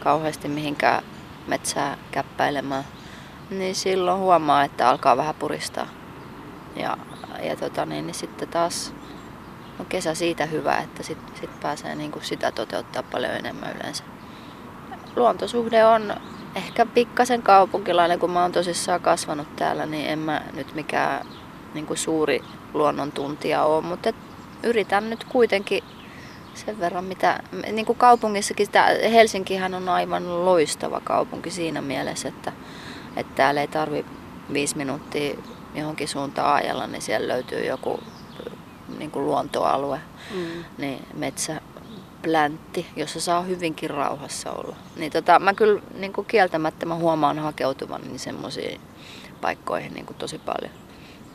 kauheasti 0.00 0.48
mihinkään 0.48 1.02
metsää 1.46 1.96
käppäilemään. 2.10 2.84
Niin 3.50 3.74
silloin 3.74 4.20
huomaa, 4.20 4.64
että 4.64 4.88
alkaa 4.88 5.16
vähän 5.16 5.34
puristaa. 5.34 5.86
Ja 6.76 6.96
ja 7.42 7.56
tota, 7.56 7.86
niin, 7.86 8.06
niin 8.06 8.14
sitten 8.14 8.48
taas 8.48 8.94
on 9.80 9.86
kesä 9.86 10.14
siitä 10.14 10.46
hyvä, 10.46 10.78
että 10.78 11.02
sitten 11.02 11.36
sit 11.40 11.60
pääsee 11.60 11.94
niin 11.94 12.12
sitä 12.22 12.52
toteuttaa 12.52 13.02
paljon 13.02 13.32
enemmän 13.32 13.76
yleensä. 13.76 14.04
Luontosuhde 15.16 15.84
on 15.84 16.14
ehkä 16.54 16.86
pikkasen 16.86 17.42
kaupunkilainen, 17.42 18.18
kun 18.18 18.30
mä 18.30 18.42
oon 18.42 18.52
tosissaan 18.52 19.00
kasvanut 19.00 19.56
täällä, 19.56 19.86
niin 19.86 20.10
en 20.10 20.18
mä 20.18 20.42
nyt 20.54 20.74
mikään 20.74 21.26
niin 21.74 21.86
kuin 21.86 21.98
suuri 21.98 22.40
luonnontuntija 22.74 23.64
ole, 23.64 23.82
mutta 23.82 24.12
yritän 24.62 25.10
nyt 25.10 25.24
kuitenkin 25.24 25.84
sen 26.54 26.80
verran, 26.80 27.04
mitä 27.04 27.42
niin 27.72 27.86
kuin 27.86 27.98
kaupungissakin, 27.98 28.66
sitä, 28.66 28.86
Helsinkihän 29.12 29.74
on 29.74 29.88
aivan 29.88 30.44
loistava 30.44 31.00
kaupunki 31.04 31.50
siinä 31.50 31.80
mielessä, 31.80 32.28
että, 32.28 32.52
että 33.16 33.32
täällä 33.34 33.60
ei 33.60 33.68
tarvi 33.68 34.04
viisi 34.52 34.76
minuuttia 34.76 35.36
johonkin 35.74 36.08
suuntaan 36.08 36.54
ajella, 36.54 36.86
niin 36.86 37.02
siellä 37.02 37.28
löytyy 37.28 37.66
joku 37.66 38.00
niin 38.98 39.10
kuin 39.10 39.26
luontoalue, 39.26 40.00
mm. 40.34 40.64
niin 40.78 41.06
metsä, 41.14 41.60
pläntti, 42.22 42.86
jossa 42.96 43.20
saa 43.20 43.42
hyvinkin 43.42 43.90
rauhassa 43.90 44.52
olla. 44.52 44.76
Niin 44.96 45.12
tota, 45.12 45.38
mä 45.38 45.54
kyllä 45.54 45.82
niin 45.94 46.12
kuin 46.12 46.26
kieltämättä 46.26 46.86
mä 46.86 46.94
huomaan 46.94 47.38
hakeutuvan 47.38 48.00
niin 48.02 48.18
semmoisiin 48.18 48.80
paikkoihin 49.40 49.94
niin 49.94 50.06
kuin 50.06 50.16
tosi 50.16 50.38
paljon. 50.38 50.79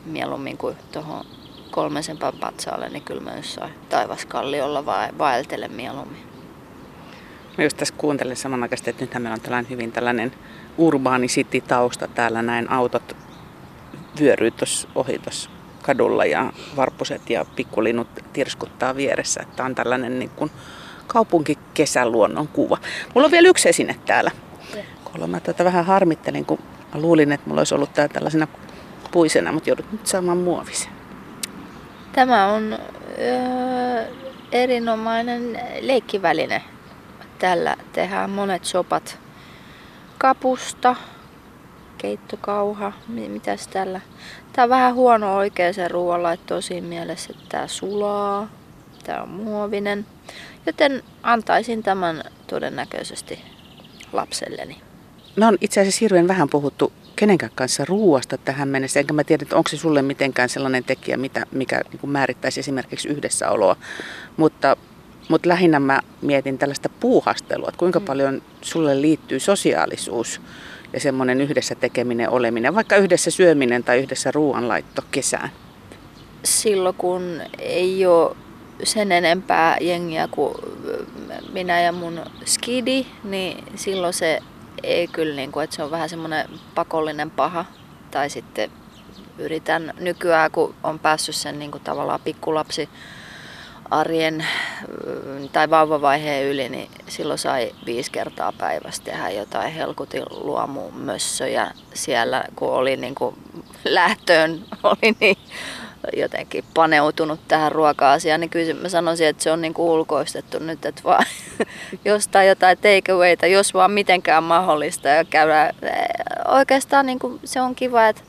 Mieluummin 0.06 0.58
kuin 0.58 0.76
tuohon 0.92 1.24
kolmesempään 1.70 2.32
patsaalle, 2.40 2.88
niin 2.88 3.02
kyllä 3.02 3.20
mä 3.20 3.36
jossain 3.36 3.72
taivaskalliolla 3.88 4.86
va- 4.86 5.08
vaeltelen 5.18 5.72
mieluummin. 5.72 6.22
Mä 7.58 7.64
just 7.64 7.76
tässä 7.76 7.94
kuuntelen 7.98 8.36
samanaikaisesti, 8.36 8.90
että 8.90 9.04
nythän 9.04 9.22
meillä 9.22 9.34
on 9.34 9.40
tällainen 9.40 9.70
hyvin 9.70 9.92
tällainen 9.92 10.32
urbaani 10.78 11.26
city 11.26 11.60
tausta 11.60 12.08
täällä 12.08 12.42
näin 12.42 12.70
autot 12.70 13.16
vyöryy 14.20 14.50
tuossa 14.50 14.88
ohi 14.94 15.18
tuossa 15.18 15.50
kadulla 15.82 16.24
ja 16.24 16.52
varpuset 16.76 17.30
ja 17.30 17.44
pikkulinnut 17.56 18.08
tirskuttaa 18.32 18.96
vieressä. 18.96 19.40
Että 19.42 19.64
on 19.64 19.74
tällainen 19.74 20.18
niin 20.18 20.30
kuin 20.30 20.50
kaupunkikesäluonnon 21.06 22.48
kuva. 22.48 22.78
Mulla 23.14 23.24
on 23.24 23.30
vielä 23.30 23.48
yksi 23.48 23.68
esine 23.68 23.96
täällä. 24.06 24.30
Mä 25.26 25.40
tätä 25.40 25.64
vähän 25.64 25.84
harmittelin, 25.84 26.44
kun 26.46 26.58
mä 26.94 27.00
luulin, 27.00 27.32
että 27.32 27.48
mulla 27.48 27.60
olisi 27.60 27.74
ollut 27.74 27.92
tää 27.92 28.08
tällaisena 28.08 28.46
puisena, 29.10 29.52
mutta 29.52 29.70
joudut 29.70 29.92
nyt 29.92 30.06
saamaan 30.06 30.38
muovisen. 30.38 30.92
Tämä 32.12 32.46
on 32.46 32.78
öö, 33.18 34.04
erinomainen 34.52 35.60
leikkiväline. 35.80 36.62
Tällä 37.38 37.76
tehdään 37.92 38.30
monet 38.30 38.64
sopat 38.64 39.18
kapusta, 40.18 40.96
keittokauha, 41.98 42.92
mitäs 43.08 43.68
tällä. 43.68 44.00
Tää 44.52 44.64
on 44.64 44.68
vähän 44.68 44.94
huono 44.94 45.36
oikein 45.36 45.74
se 45.74 45.88
ruoanlaitto 45.88 46.60
siinä 46.60 46.88
mielessä, 46.88 47.28
että 47.30 47.44
tää 47.48 47.66
sulaa, 47.66 48.48
tää 49.04 49.22
on 49.22 49.28
muovinen. 49.28 50.06
Joten 50.66 51.02
antaisin 51.22 51.82
tämän 51.82 52.24
todennäköisesti 52.46 53.42
lapselleni. 54.12 54.80
Me 55.36 55.46
on 55.46 55.58
itse 55.60 55.80
asiassa 55.80 55.98
hirveän 56.00 56.28
vähän 56.28 56.48
puhuttu 56.48 56.92
kenenkään 57.16 57.52
kanssa 57.54 57.84
ruuasta 57.84 58.38
tähän 58.38 58.68
mennessä, 58.68 59.00
enkä 59.00 59.12
mä 59.12 59.24
tiedä, 59.24 59.42
että 59.42 59.56
onko 59.56 59.68
se 59.68 59.76
sulle 59.76 60.02
mitenkään 60.02 60.48
sellainen 60.48 60.84
tekijä, 60.84 61.16
mitä, 61.16 61.46
mikä 61.52 61.80
niin 61.92 62.10
määrittäisi 62.10 62.60
esimerkiksi 62.60 63.08
yhdessäoloa. 63.08 63.76
Mutta, 64.36 64.76
mutta 65.28 65.48
lähinnä 65.48 65.80
mä 65.80 66.00
mietin 66.22 66.58
tällaista 66.58 66.88
puuhastelua, 66.88 67.68
että 67.68 67.78
kuinka 67.78 68.00
mm. 68.00 68.04
paljon 68.04 68.42
sulle 68.62 69.00
liittyy 69.00 69.40
sosiaalisuus 69.40 70.40
ja 70.92 71.00
semmoinen 71.00 71.40
yhdessä 71.40 71.74
tekeminen, 71.74 72.30
oleminen, 72.30 72.74
vaikka 72.74 72.96
yhdessä 72.96 73.30
syöminen 73.30 73.84
tai 73.84 73.98
yhdessä 73.98 74.30
ruoanlaitto 74.30 75.02
kesään? 75.10 75.50
Silloin 76.44 76.94
kun 76.94 77.40
ei 77.58 78.06
ole 78.06 78.36
sen 78.84 79.12
enempää 79.12 79.76
jengiä 79.80 80.28
kuin 80.30 80.54
minä 81.52 81.80
ja 81.80 81.92
mun 81.92 82.20
skidi, 82.44 83.06
niin 83.24 83.64
silloin 83.74 84.14
se 84.14 84.40
ei 84.82 85.06
kyllä, 85.06 85.36
niin 85.36 85.52
kuin, 85.52 85.64
että 85.64 85.76
se 85.76 85.82
on 85.82 85.90
vähän 85.90 86.08
semmoinen 86.08 86.48
pakollinen 86.74 87.30
paha. 87.30 87.64
Tai 88.10 88.30
sitten 88.30 88.70
yritän 89.38 89.94
nykyään, 90.00 90.50
kun 90.50 90.74
on 90.82 90.98
päässyt 90.98 91.34
sen 91.34 91.58
niin 91.58 91.70
kuin 91.70 91.84
tavallaan 91.84 92.20
pikkulapsi 92.24 92.88
arjen 93.90 94.46
tai 95.52 95.70
vauvavaiheen 95.70 96.44
yli, 96.46 96.68
niin 96.68 96.90
silloin 97.08 97.38
sai 97.38 97.74
viisi 97.86 98.10
kertaa 98.10 98.52
päivässä 98.52 99.02
tehdä 99.04 99.30
jotain 99.30 99.72
helkutin 99.72 100.22
luomumössöjä 100.30 101.70
siellä, 101.94 102.44
kun 102.56 102.72
oli 102.72 102.96
niin 102.96 103.14
kuin 103.14 103.36
lähtöön, 103.84 104.64
oli 104.82 105.16
niin 105.20 105.38
jotenkin 106.16 106.64
paneutunut 106.74 107.40
tähän 107.48 107.72
ruoka-asiaan, 107.72 108.40
niin 108.40 108.50
kyllä 108.50 108.74
mä 108.74 108.88
sanoisin, 108.88 109.26
että 109.26 109.42
se 109.42 109.52
on 109.52 109.60
niin 109.60 109.74
kuin 109.74 109.90
ulkoistettu 109.90 110.58
nyt, 110.58 110.86
että 110.86 111.02
vaan 111.04 111.24
jostain 112.04 112.48
jotain 112.48 112.78
takeawayta, 112.78 113.46
jos 113.46 113.74
vaan 113.74 113.90
mitenkään 113.90 114.44
mahdollista 114.44 115.08
ja 115.08 115.24
käydä, 115.24 115.72
oikeastaan 116.48 117.06
niin 117.06 117.18
kuin 117.18 117.40
se 117.44 117.60
on 117.60 117.74
kiva, 117.74 118.08
että 118.08 118.22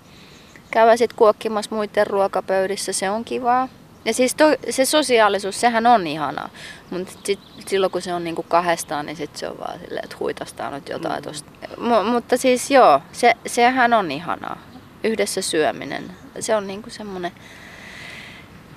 käydä 0.72 0.98
sitten 0.98 1.18
kuokkimassa 1.18 1.76
muiden 1.76 2.08
ruokapöydissä, 2.08 2.94
se 2.94 3.10
on 3.10 3.26
kivaa. 3.26 3.68
Ja 4.06 4.14
siis 4.14 4.36
to, 4.36 4.46
se 4.70 4.86
sosiaalisuus, 4.86 5.62
sehän 5.62 5.88
on 5.88 6.08
ihanaa. 6.08 6.50
Mutta 6.90 7.14
sit, 7.24 7.40
silloin 7.68 7.92
kun 7.92 8.02
se 8.02 8.14
on 8.14 8.24
niinku 8.24 8.44
kahdestaan, 8.44 9.06
niin 9.06 9.16
sit 9.16 9.36
se 9.36 9.48
on 9.48 9.60
vaan 9.60 9.80
silleen, 9.80 10.04
että 10.04 10.16
huitastaa 10.20 10.72
nyt 10.72 10.90
jotain 10.90 11.20
mm. 11.20 11.24
tosta. 11.24 11.52
M- 11.78 12.12
mutta 12.12 12.38
siis 12.38 12.72
joo, 12.72 13.02
se, 13.12 13.34
sehän 13.48 13.94
on 13.94 14.12
ihanaa. 14.12 14.58
Yhdessä 15.04 15.42
syöminen. 15.42 16.12
Se 16.40 16.56
on 16.56 16.68
niinku 16.68 16.90
semmoinen 16.90 17.32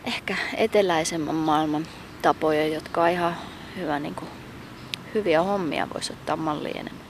ehkä 0.04 0.36
eteläisemmän 0.56 1.34
maailman 1.34 1.86
tapoja, 2.22 2.66
jotka 2.66 3.02
on 3.02 3.08
ihan 3.08 3.36
hyvä, 3.76 3.98
niinku, 3.98 4.24
hyviä 5.14 5.42
hommia 5.42 5.88
voisi 5.94 6.12
ottaa 6.12 6.36
malliin 6.36 6.76
enemmän. 6.76 7.04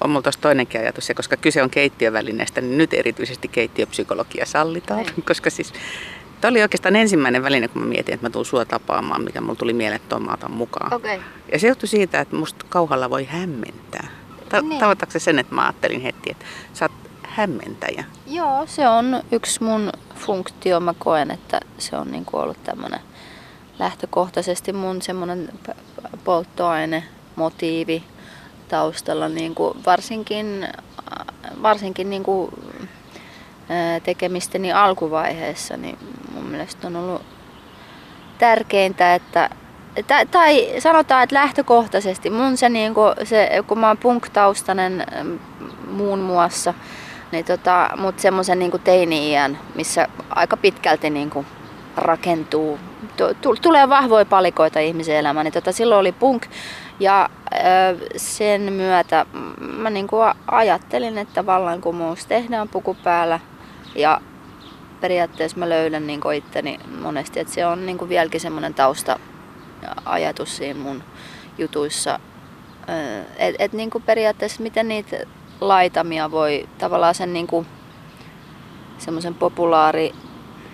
On 0.00 0.10
mulla 0.10 0.22
tuossa 0.22 0.40
toinenkin 0.40 0.80
ajatus, 0.80 1.08
ja 1.08 1.14
koska 1.14 1.36
kyse 1.36 1.62
on 1.62 1.70
keittiövälineestä, 1.70 2.60
niin 2.60 2.78
nyt 2.78 2.94
erityisesti 2.94 3.48
keittiöpsykologia 3.48 4.46
sallitaan, 4.46 5.00
Ei. 5.00 5.06
koska 5.28 5.50
siis 5.50 5.72
Tämä 6.40 6.50
oli 6.50 6.62
oikeastaan 6.62 6.96
ensimmäinen 6.96 7.42
väline, 7.42 7.68
kun 7.68 7.82
mä 7.82 7.88
mietin, 7.88 8.14
että 8.14 8.26
mä 8.26 8.30
tuun 8.30 8.46
sua 8.46 8.64
tapaamaan, 8.64 9.22
mikä 9.24 9.40
mulla 9.40 9.54
tuli 9.54 9.72
mieleen, 9.72 10.00
että 10.02 10.18
mä 10.18 10.32
otan 10.32 10.50
mukaan. 10.50 10.94
Okay. 10.94 11.18
Ja 11.52 11.58
se 11.58 11.68
johtui 11.68 11.88
siitä, 11.88 12.20
että 12.20 12.36
musta 12.36 12.66
kauhalla 12.68 13.10
voi 13.10 13.24
hämmentää. 13.24 14.08
Ta- 14.48 14.62
niin. 14.62 14.80
Tavoitatko 14.80 15.18
sen, 15.18 15.38
että 15.38 15.54
mä 15.54 15.62
ajattelin 15.62 16.00
heti, 16.00 16.30
että 16.30 16.44
sä 16.72 16.84
oot 16.84 16.92
hämmentäjä? 17.22 18.04
Joo, 18.26 18.66
se 18.66 18.88
on 18.88 19.22
yksi 19.32 19.62
mun 19.62 19.92
funktio. 20.16 20.80
Mä 20.80 20.94
koen, 20.98 21.30
että 21.30 21.60
se 21.78 21.96
on 21.96 22.10
niinku 22.10 22.36
ollut 22.36 22.64
tämmönen 22.64 23.00
lähtökohtaisesti 23.80 24.72
mun 24.72 25.02
semmoinen 25.02 25.48
polttoaine, 26.24 27.04
motiivi 27.36 28.04
taustalla, 28.68 29.28
niinku 29.28 29.76
varsinkin, 29.86 30.68
varsinkin 31.62 32.10
niinku 32.10 32.52
tekemisteni 34.02 34.72
alkuvaiheessa, 34.72 35.76
niin 35.76 35.98
mun 36.34 36.44
mielestä 36.44 36.86
on 36.86 36.96
ollut 36.96 37.22
tärkeintä, 38.38 39.14
että 39.14 39.50
tai 40.30 40.68
sanotaan, 40.78 41.22
että 41.22 41.34
lähtökohtaisesti 41.34 42.30
mun 42.30 42.56
se, 42.56 42.68
niin 42.68 42.94
kuin, 42.94 43.14
se 43.24 43.50
kun 43.66 43.78
mä 43.78 43.88
oon 43.88 43.98
punk-taustainen 43.98 45.06
muun 45.90 46.18
muassa, 46.18 46.74
niin 47.32 47.44
tota, 47.44 47.90
mutta 47.96 48.22
semmoisen 48.22 48.58
niin 48.58 48.70
teini-iän, 48.84 49.58
missä 49.74 50.08
aika 50.30 50.56
pitkälti 50.56 51.10
niin 51.10 51.30
kuin 51.30 51.46
rakentuu, 51.96 52.78
tulee 53.62 53.88
vahvoja 53.88 54.24
palikoita 54.24 54.78
ihmisen 54.80 55.16
elämään, 55.16 55.44
niin 55.44 55.52
tota, 55.52 55.72
silloin 55.72 56.00
oli 56.00 56.12
punk. 56.12 56.46
Ja 57.00 57.28
sen 58.16 58.72
myötä 58.72 59.26
mä 59.60 59.90
niin 59.90 60.06
kuin 60.06 60.34
ajattelin, 60.46 61.18
että 61.18 61.46
vallankumous 61.46 62.26
tehdään 62.26 62.68
puku 62.68 62.96
päällä. 63.04 63.40
Ja 63.94 64.20
periaatteessa 65.00 65.58
mä 65.58 65.68
löydän 65.68 66.06
niin 66.06 66.20
itteni 66.36 66.78
monesti, 67.02 67.40
että 67.40 67.54
se 67.54 67.66
on 67.66 67.86
niin 67.86 68.08
vieläkin 68.08 68.40
semmoinen 68.40 68.74
tausta-ajatus 68.74 70.56
siinä 70.56 70.80
mun 70.80 71.02
jutuissa. 71.58 72.18
Että 73.38 73.64
et 73.64 73.72
niin 73.72 73.90
periaatteessa 74.06 74.62
miten 74.62 74.88
niitä 74.88 75.16
laitamia 75.60 76.30
voi 76.30 76.68
tavallaan 76.78 77.14
sen 77.14 77.32
niin 77.32 77.66
semmoisen 78.98 79.34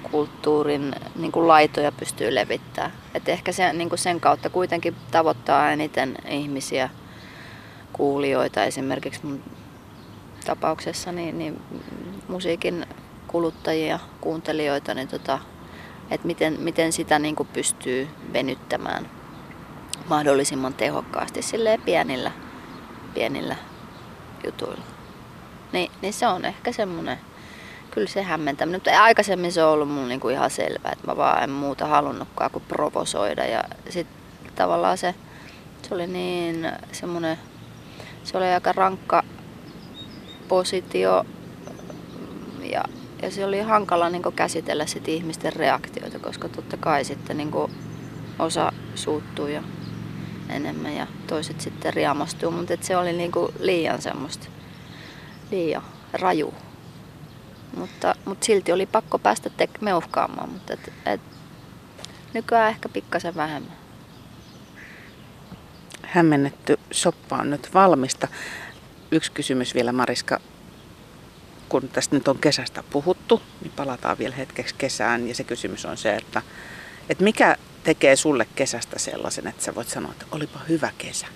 populaarikulttuurin 0.06 0.94
niin 1.16 1.32
laitoja 1.34 1.92
pystyy 1.92 2.34
levittämään. 2.34 2.92
Et 3.14 3.28
ehkä 3.28 3.52
se, 3.52 3.72
niin 3.72 3.90
sen 3.94 4.20
kautta 4.20 4.50
kuitenkin 4.50 4.96
tavoittaa 5.10 5.70
eniten 5.70 6.16
ihmisiä, 6.28 6.90
kuulijoita 7.92 8.64
esimerkiksi 8.64 9.26
mun 9.26 9.42
tapauksessa, 10.44 11.12
niin, 11.12 11.38
niin 11.38 11.62
musiikin 12.28 12.86
kuluttajia, 13.26 13.98
kuuntelijoita, 14.20 14.94
niin 14.94 15.08
tota, 15.08 15.38
että 16.10 16.26
miten, 16.26 16.60
miten 16.60 16.92
sitä 16.92 17.18
niin 17.18 17.36
kuin 17.36 17.48
pystyy 17.52 18.08
venyttämään 18.32 19.10
mahdollisimman 20.08 20.74
tehokkaasti 20.74 21.42
silleen 21.42 21.82
pienillä, 21.82 22.32
pienillä 23.14 23.56
jutuilla. 24.44 24.84
Niin, 25.72 25.90
niin 26.02 26.12
se 26.12 26.26
on 26.26 26.44
ehkä 26.44 26.72
semmoinen, 26.72 27.18
kyllä 27.96 28.08
se 28.08 28.22
hämmentäminen. 28.22 28.80
Mutta 28.80 29.02
aikaisemmin 29.02 29.52
se 29.52 29.64
on 29.64 29.72
ollut 29.72 29.88
mulle 29.88 30.08
niinku 30.08 30.28
ihan 30.28 30.50
selvää, 30.50 30.92
että 30.92 31.06
mä 31.06 31.16
vaan 31.16 31.42
en 31.42 31.50
muuta 31.50 31.86
halunnutkaan 31.86 32.50
kuin 32.50 32.64
provosoida. 32.68 33.44
Ja 33.44 33.64
sitten 33.88 34.16
tavallaan 34.54 34.98
se, 34.98 35.14
se 35.82 35.94
oli 35.94 36.06
niin 36.06 36.72
semmoinen, 36.92 37.38
se 38.24 38.38
oli 38.38 38.44
aika 38.44 38.72
rankka 38.72 39.22
positio 40.48 41.26
ja 42.72 42.84
ja 43.22 43.30
se 43.30 43.44
oli 43.44 43.60
hankala 43.60 44.10
niin 44.10 44.22
käsitellä 44.36 44.86
sit 44.86 45.08
ihmisten 45.08 45.52
reaktioita, 45.52 46.18
koska 46.18 46.48
totta 46.48 46.76
kai 46.76 47.04
sitten 47.04 47.36
niin 47.36 47.50
osa 48.38 48.72
suuttuu 48.94 49.46
jo 49.46 49.60
enemmän 50.48 50.96
ja 50.96 51.06
toiset 51.26 51.60
sitten 51.60 51.94
riamastuu, 51.94 52.50
mutta 52.50 52.74
se 52.80 52.96
oli 52.96 53.12
niin 53.12 53.32
liian 53.60 54.02
semmoista, 54.02 54.46
liian 55.50 55.82
raju. 56.12 56.54
Mutta, 57.76 58.14
mutta 58.24 58.46
silti 58.46 58.72
oli 58.72 58.86
pakko 58.86 59.18
päästä 59.18 59.50
te- 59.50 59.68
meuhkaamaan, 59.80 60.48
mutta 60.48 60.72
et, 60.72 60.92
et, 61.06 61.20
nykyään 62.34 62.70
ehkä 62.70 62.88
pikkasen 62.88 63.34
vähemmän. 63.34 63.76
Hämmennetty 66.02 66.78
soppa 66.90 67.36
on 67.36 67.50
nyt 67.50 67.74
valmista. 67.74 68.28
Yksi 69.10 69.32
kysymys 69.32 69.74
vielä 69.74 69.92
Mariska 69.92 70.40
kun 71.68 71.88
tästä 71.88 72.16
nyt 72.16 72.28
on 72.28 72.38
kesästä 72.38 72.84
puhuttu, 72.90 73.42
niin 73.62 73.72
palataan 73.76 74.18
vielä 74.18 74.34
hetkeksi 74.34 74.74
kesään. 74.78 75.28
Ja 75.28 75.34
se 75.34 75.44
kysymys 75.44 75.84
on 75.84 75.96
se, 75.96 76.14
että, 76.16 76.42
että 77.08 77.24
mikä 77.24 77.56
tekee 77.84 78.16
sulle 78.16 78.46
kesästä 78.54 78.98
sellaisen, 78.98 79.46
että 79.46 79.64
sä 79.64 79.74
voit 79.74 79.88
sanoa, 79.88 80.12
että 80.12 80.26
olipa 80.30 80.58
hyvä 80.68 80.90
kesä? 80.98 81.26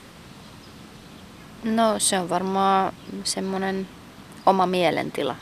No 1.64 1.98
se 1.98 2.18
on 2.18 2.28
varmaan 2.28 2.92
semmoinen 3.24 3.88
oma 4.46 4.66
mielentila. 4.66 5.36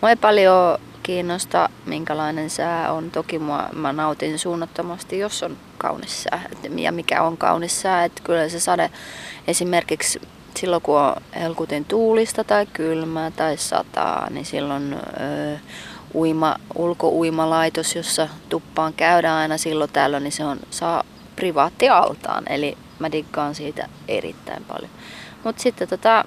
Mua 0.00 0.10
ei 0.10 0.16
paljon 0.16 0.78
kiinnosta, 1.02 1.68
minkälainen 1.86 2.50
sää 2.50 2.92
on. 2.92 3.10
Toki 3.10 3.38
mua, 3.38 3.68
mä 3.72 3.92
nautin 3.92 4.38
suunnattomasti, 4.38 5.18
jos 5.18 5.42
on 5.42 5.56
kaunis 5.78 6.22
sää 6.22 6.48
ja 6.76 6.92
mikä 6.92 7.22
on 7.22 7.36
kaunis 7.36 7.80
sää. 7.80 8.04
Että 8.04 8.22
kyllä 8.24 8.48
se 8.48 8.60
sade 8.60 8.90
esimerkiksi 9.46 10.20
silloin 10.56 10.82
kun 10.82 11.00
on 11.00 11.16
helkutin 11.34 11.84
tuulista 11.84 12.44
tai 12.44 12.66
kylmää 12.66 13.30
tai 13.30 13.56
sataa, 13.56 14.30
niin 14.30 14.44
silloin 14.44 14.94
ö, 14.94 15.58
uima, 16.14 16.56
ulkouimalaitos, 16.74 17.96
jossa 17.96 18.28
tuppaan 18.48 18.92
käydään 18.92 19.38
aina 19.38 19.58
silloin 19.58 19.90
tällöin, 19.92 20.22
niin 20.24 20.32
se 20.32 20.44
on, 20.44 20.60
saa 20.70 21.04
privaattialtaan. 21.36 22.44
Eli 22.46 22.78
mä 22.98 23.12
diggaan 23.12 23.54
siitä 23.54 23.88
erittäin 24.08 24.64
paljon. 24.64 24.90
Mutta 25.44 25.62
sitten, 25.62 25.88
tota, 25.88 26.24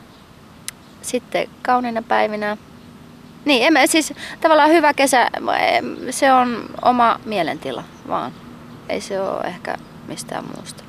sitten 1.01 1.47
kauniina 1.61 2.01
päivinä, 2.01 2.57
niin 3.45 3.67
emme, 3.67 3.87
siis 3.87 4.13
tavallaan 4.41 4.69
hyvä 4.69 4.93
kesä, 4.93 5.29
se 6.09 6.33
on 6.33 6.65
oma 6.81 7.19
mielentila 7.25 7.83
vaan. 8.07 8.31
Ei 8.89 9.01
se 9.01 9.21
ole 9.21 9.47
ehkä 9.47 9.77
mistään 10.07 10.45
muusta. 10.55 10.83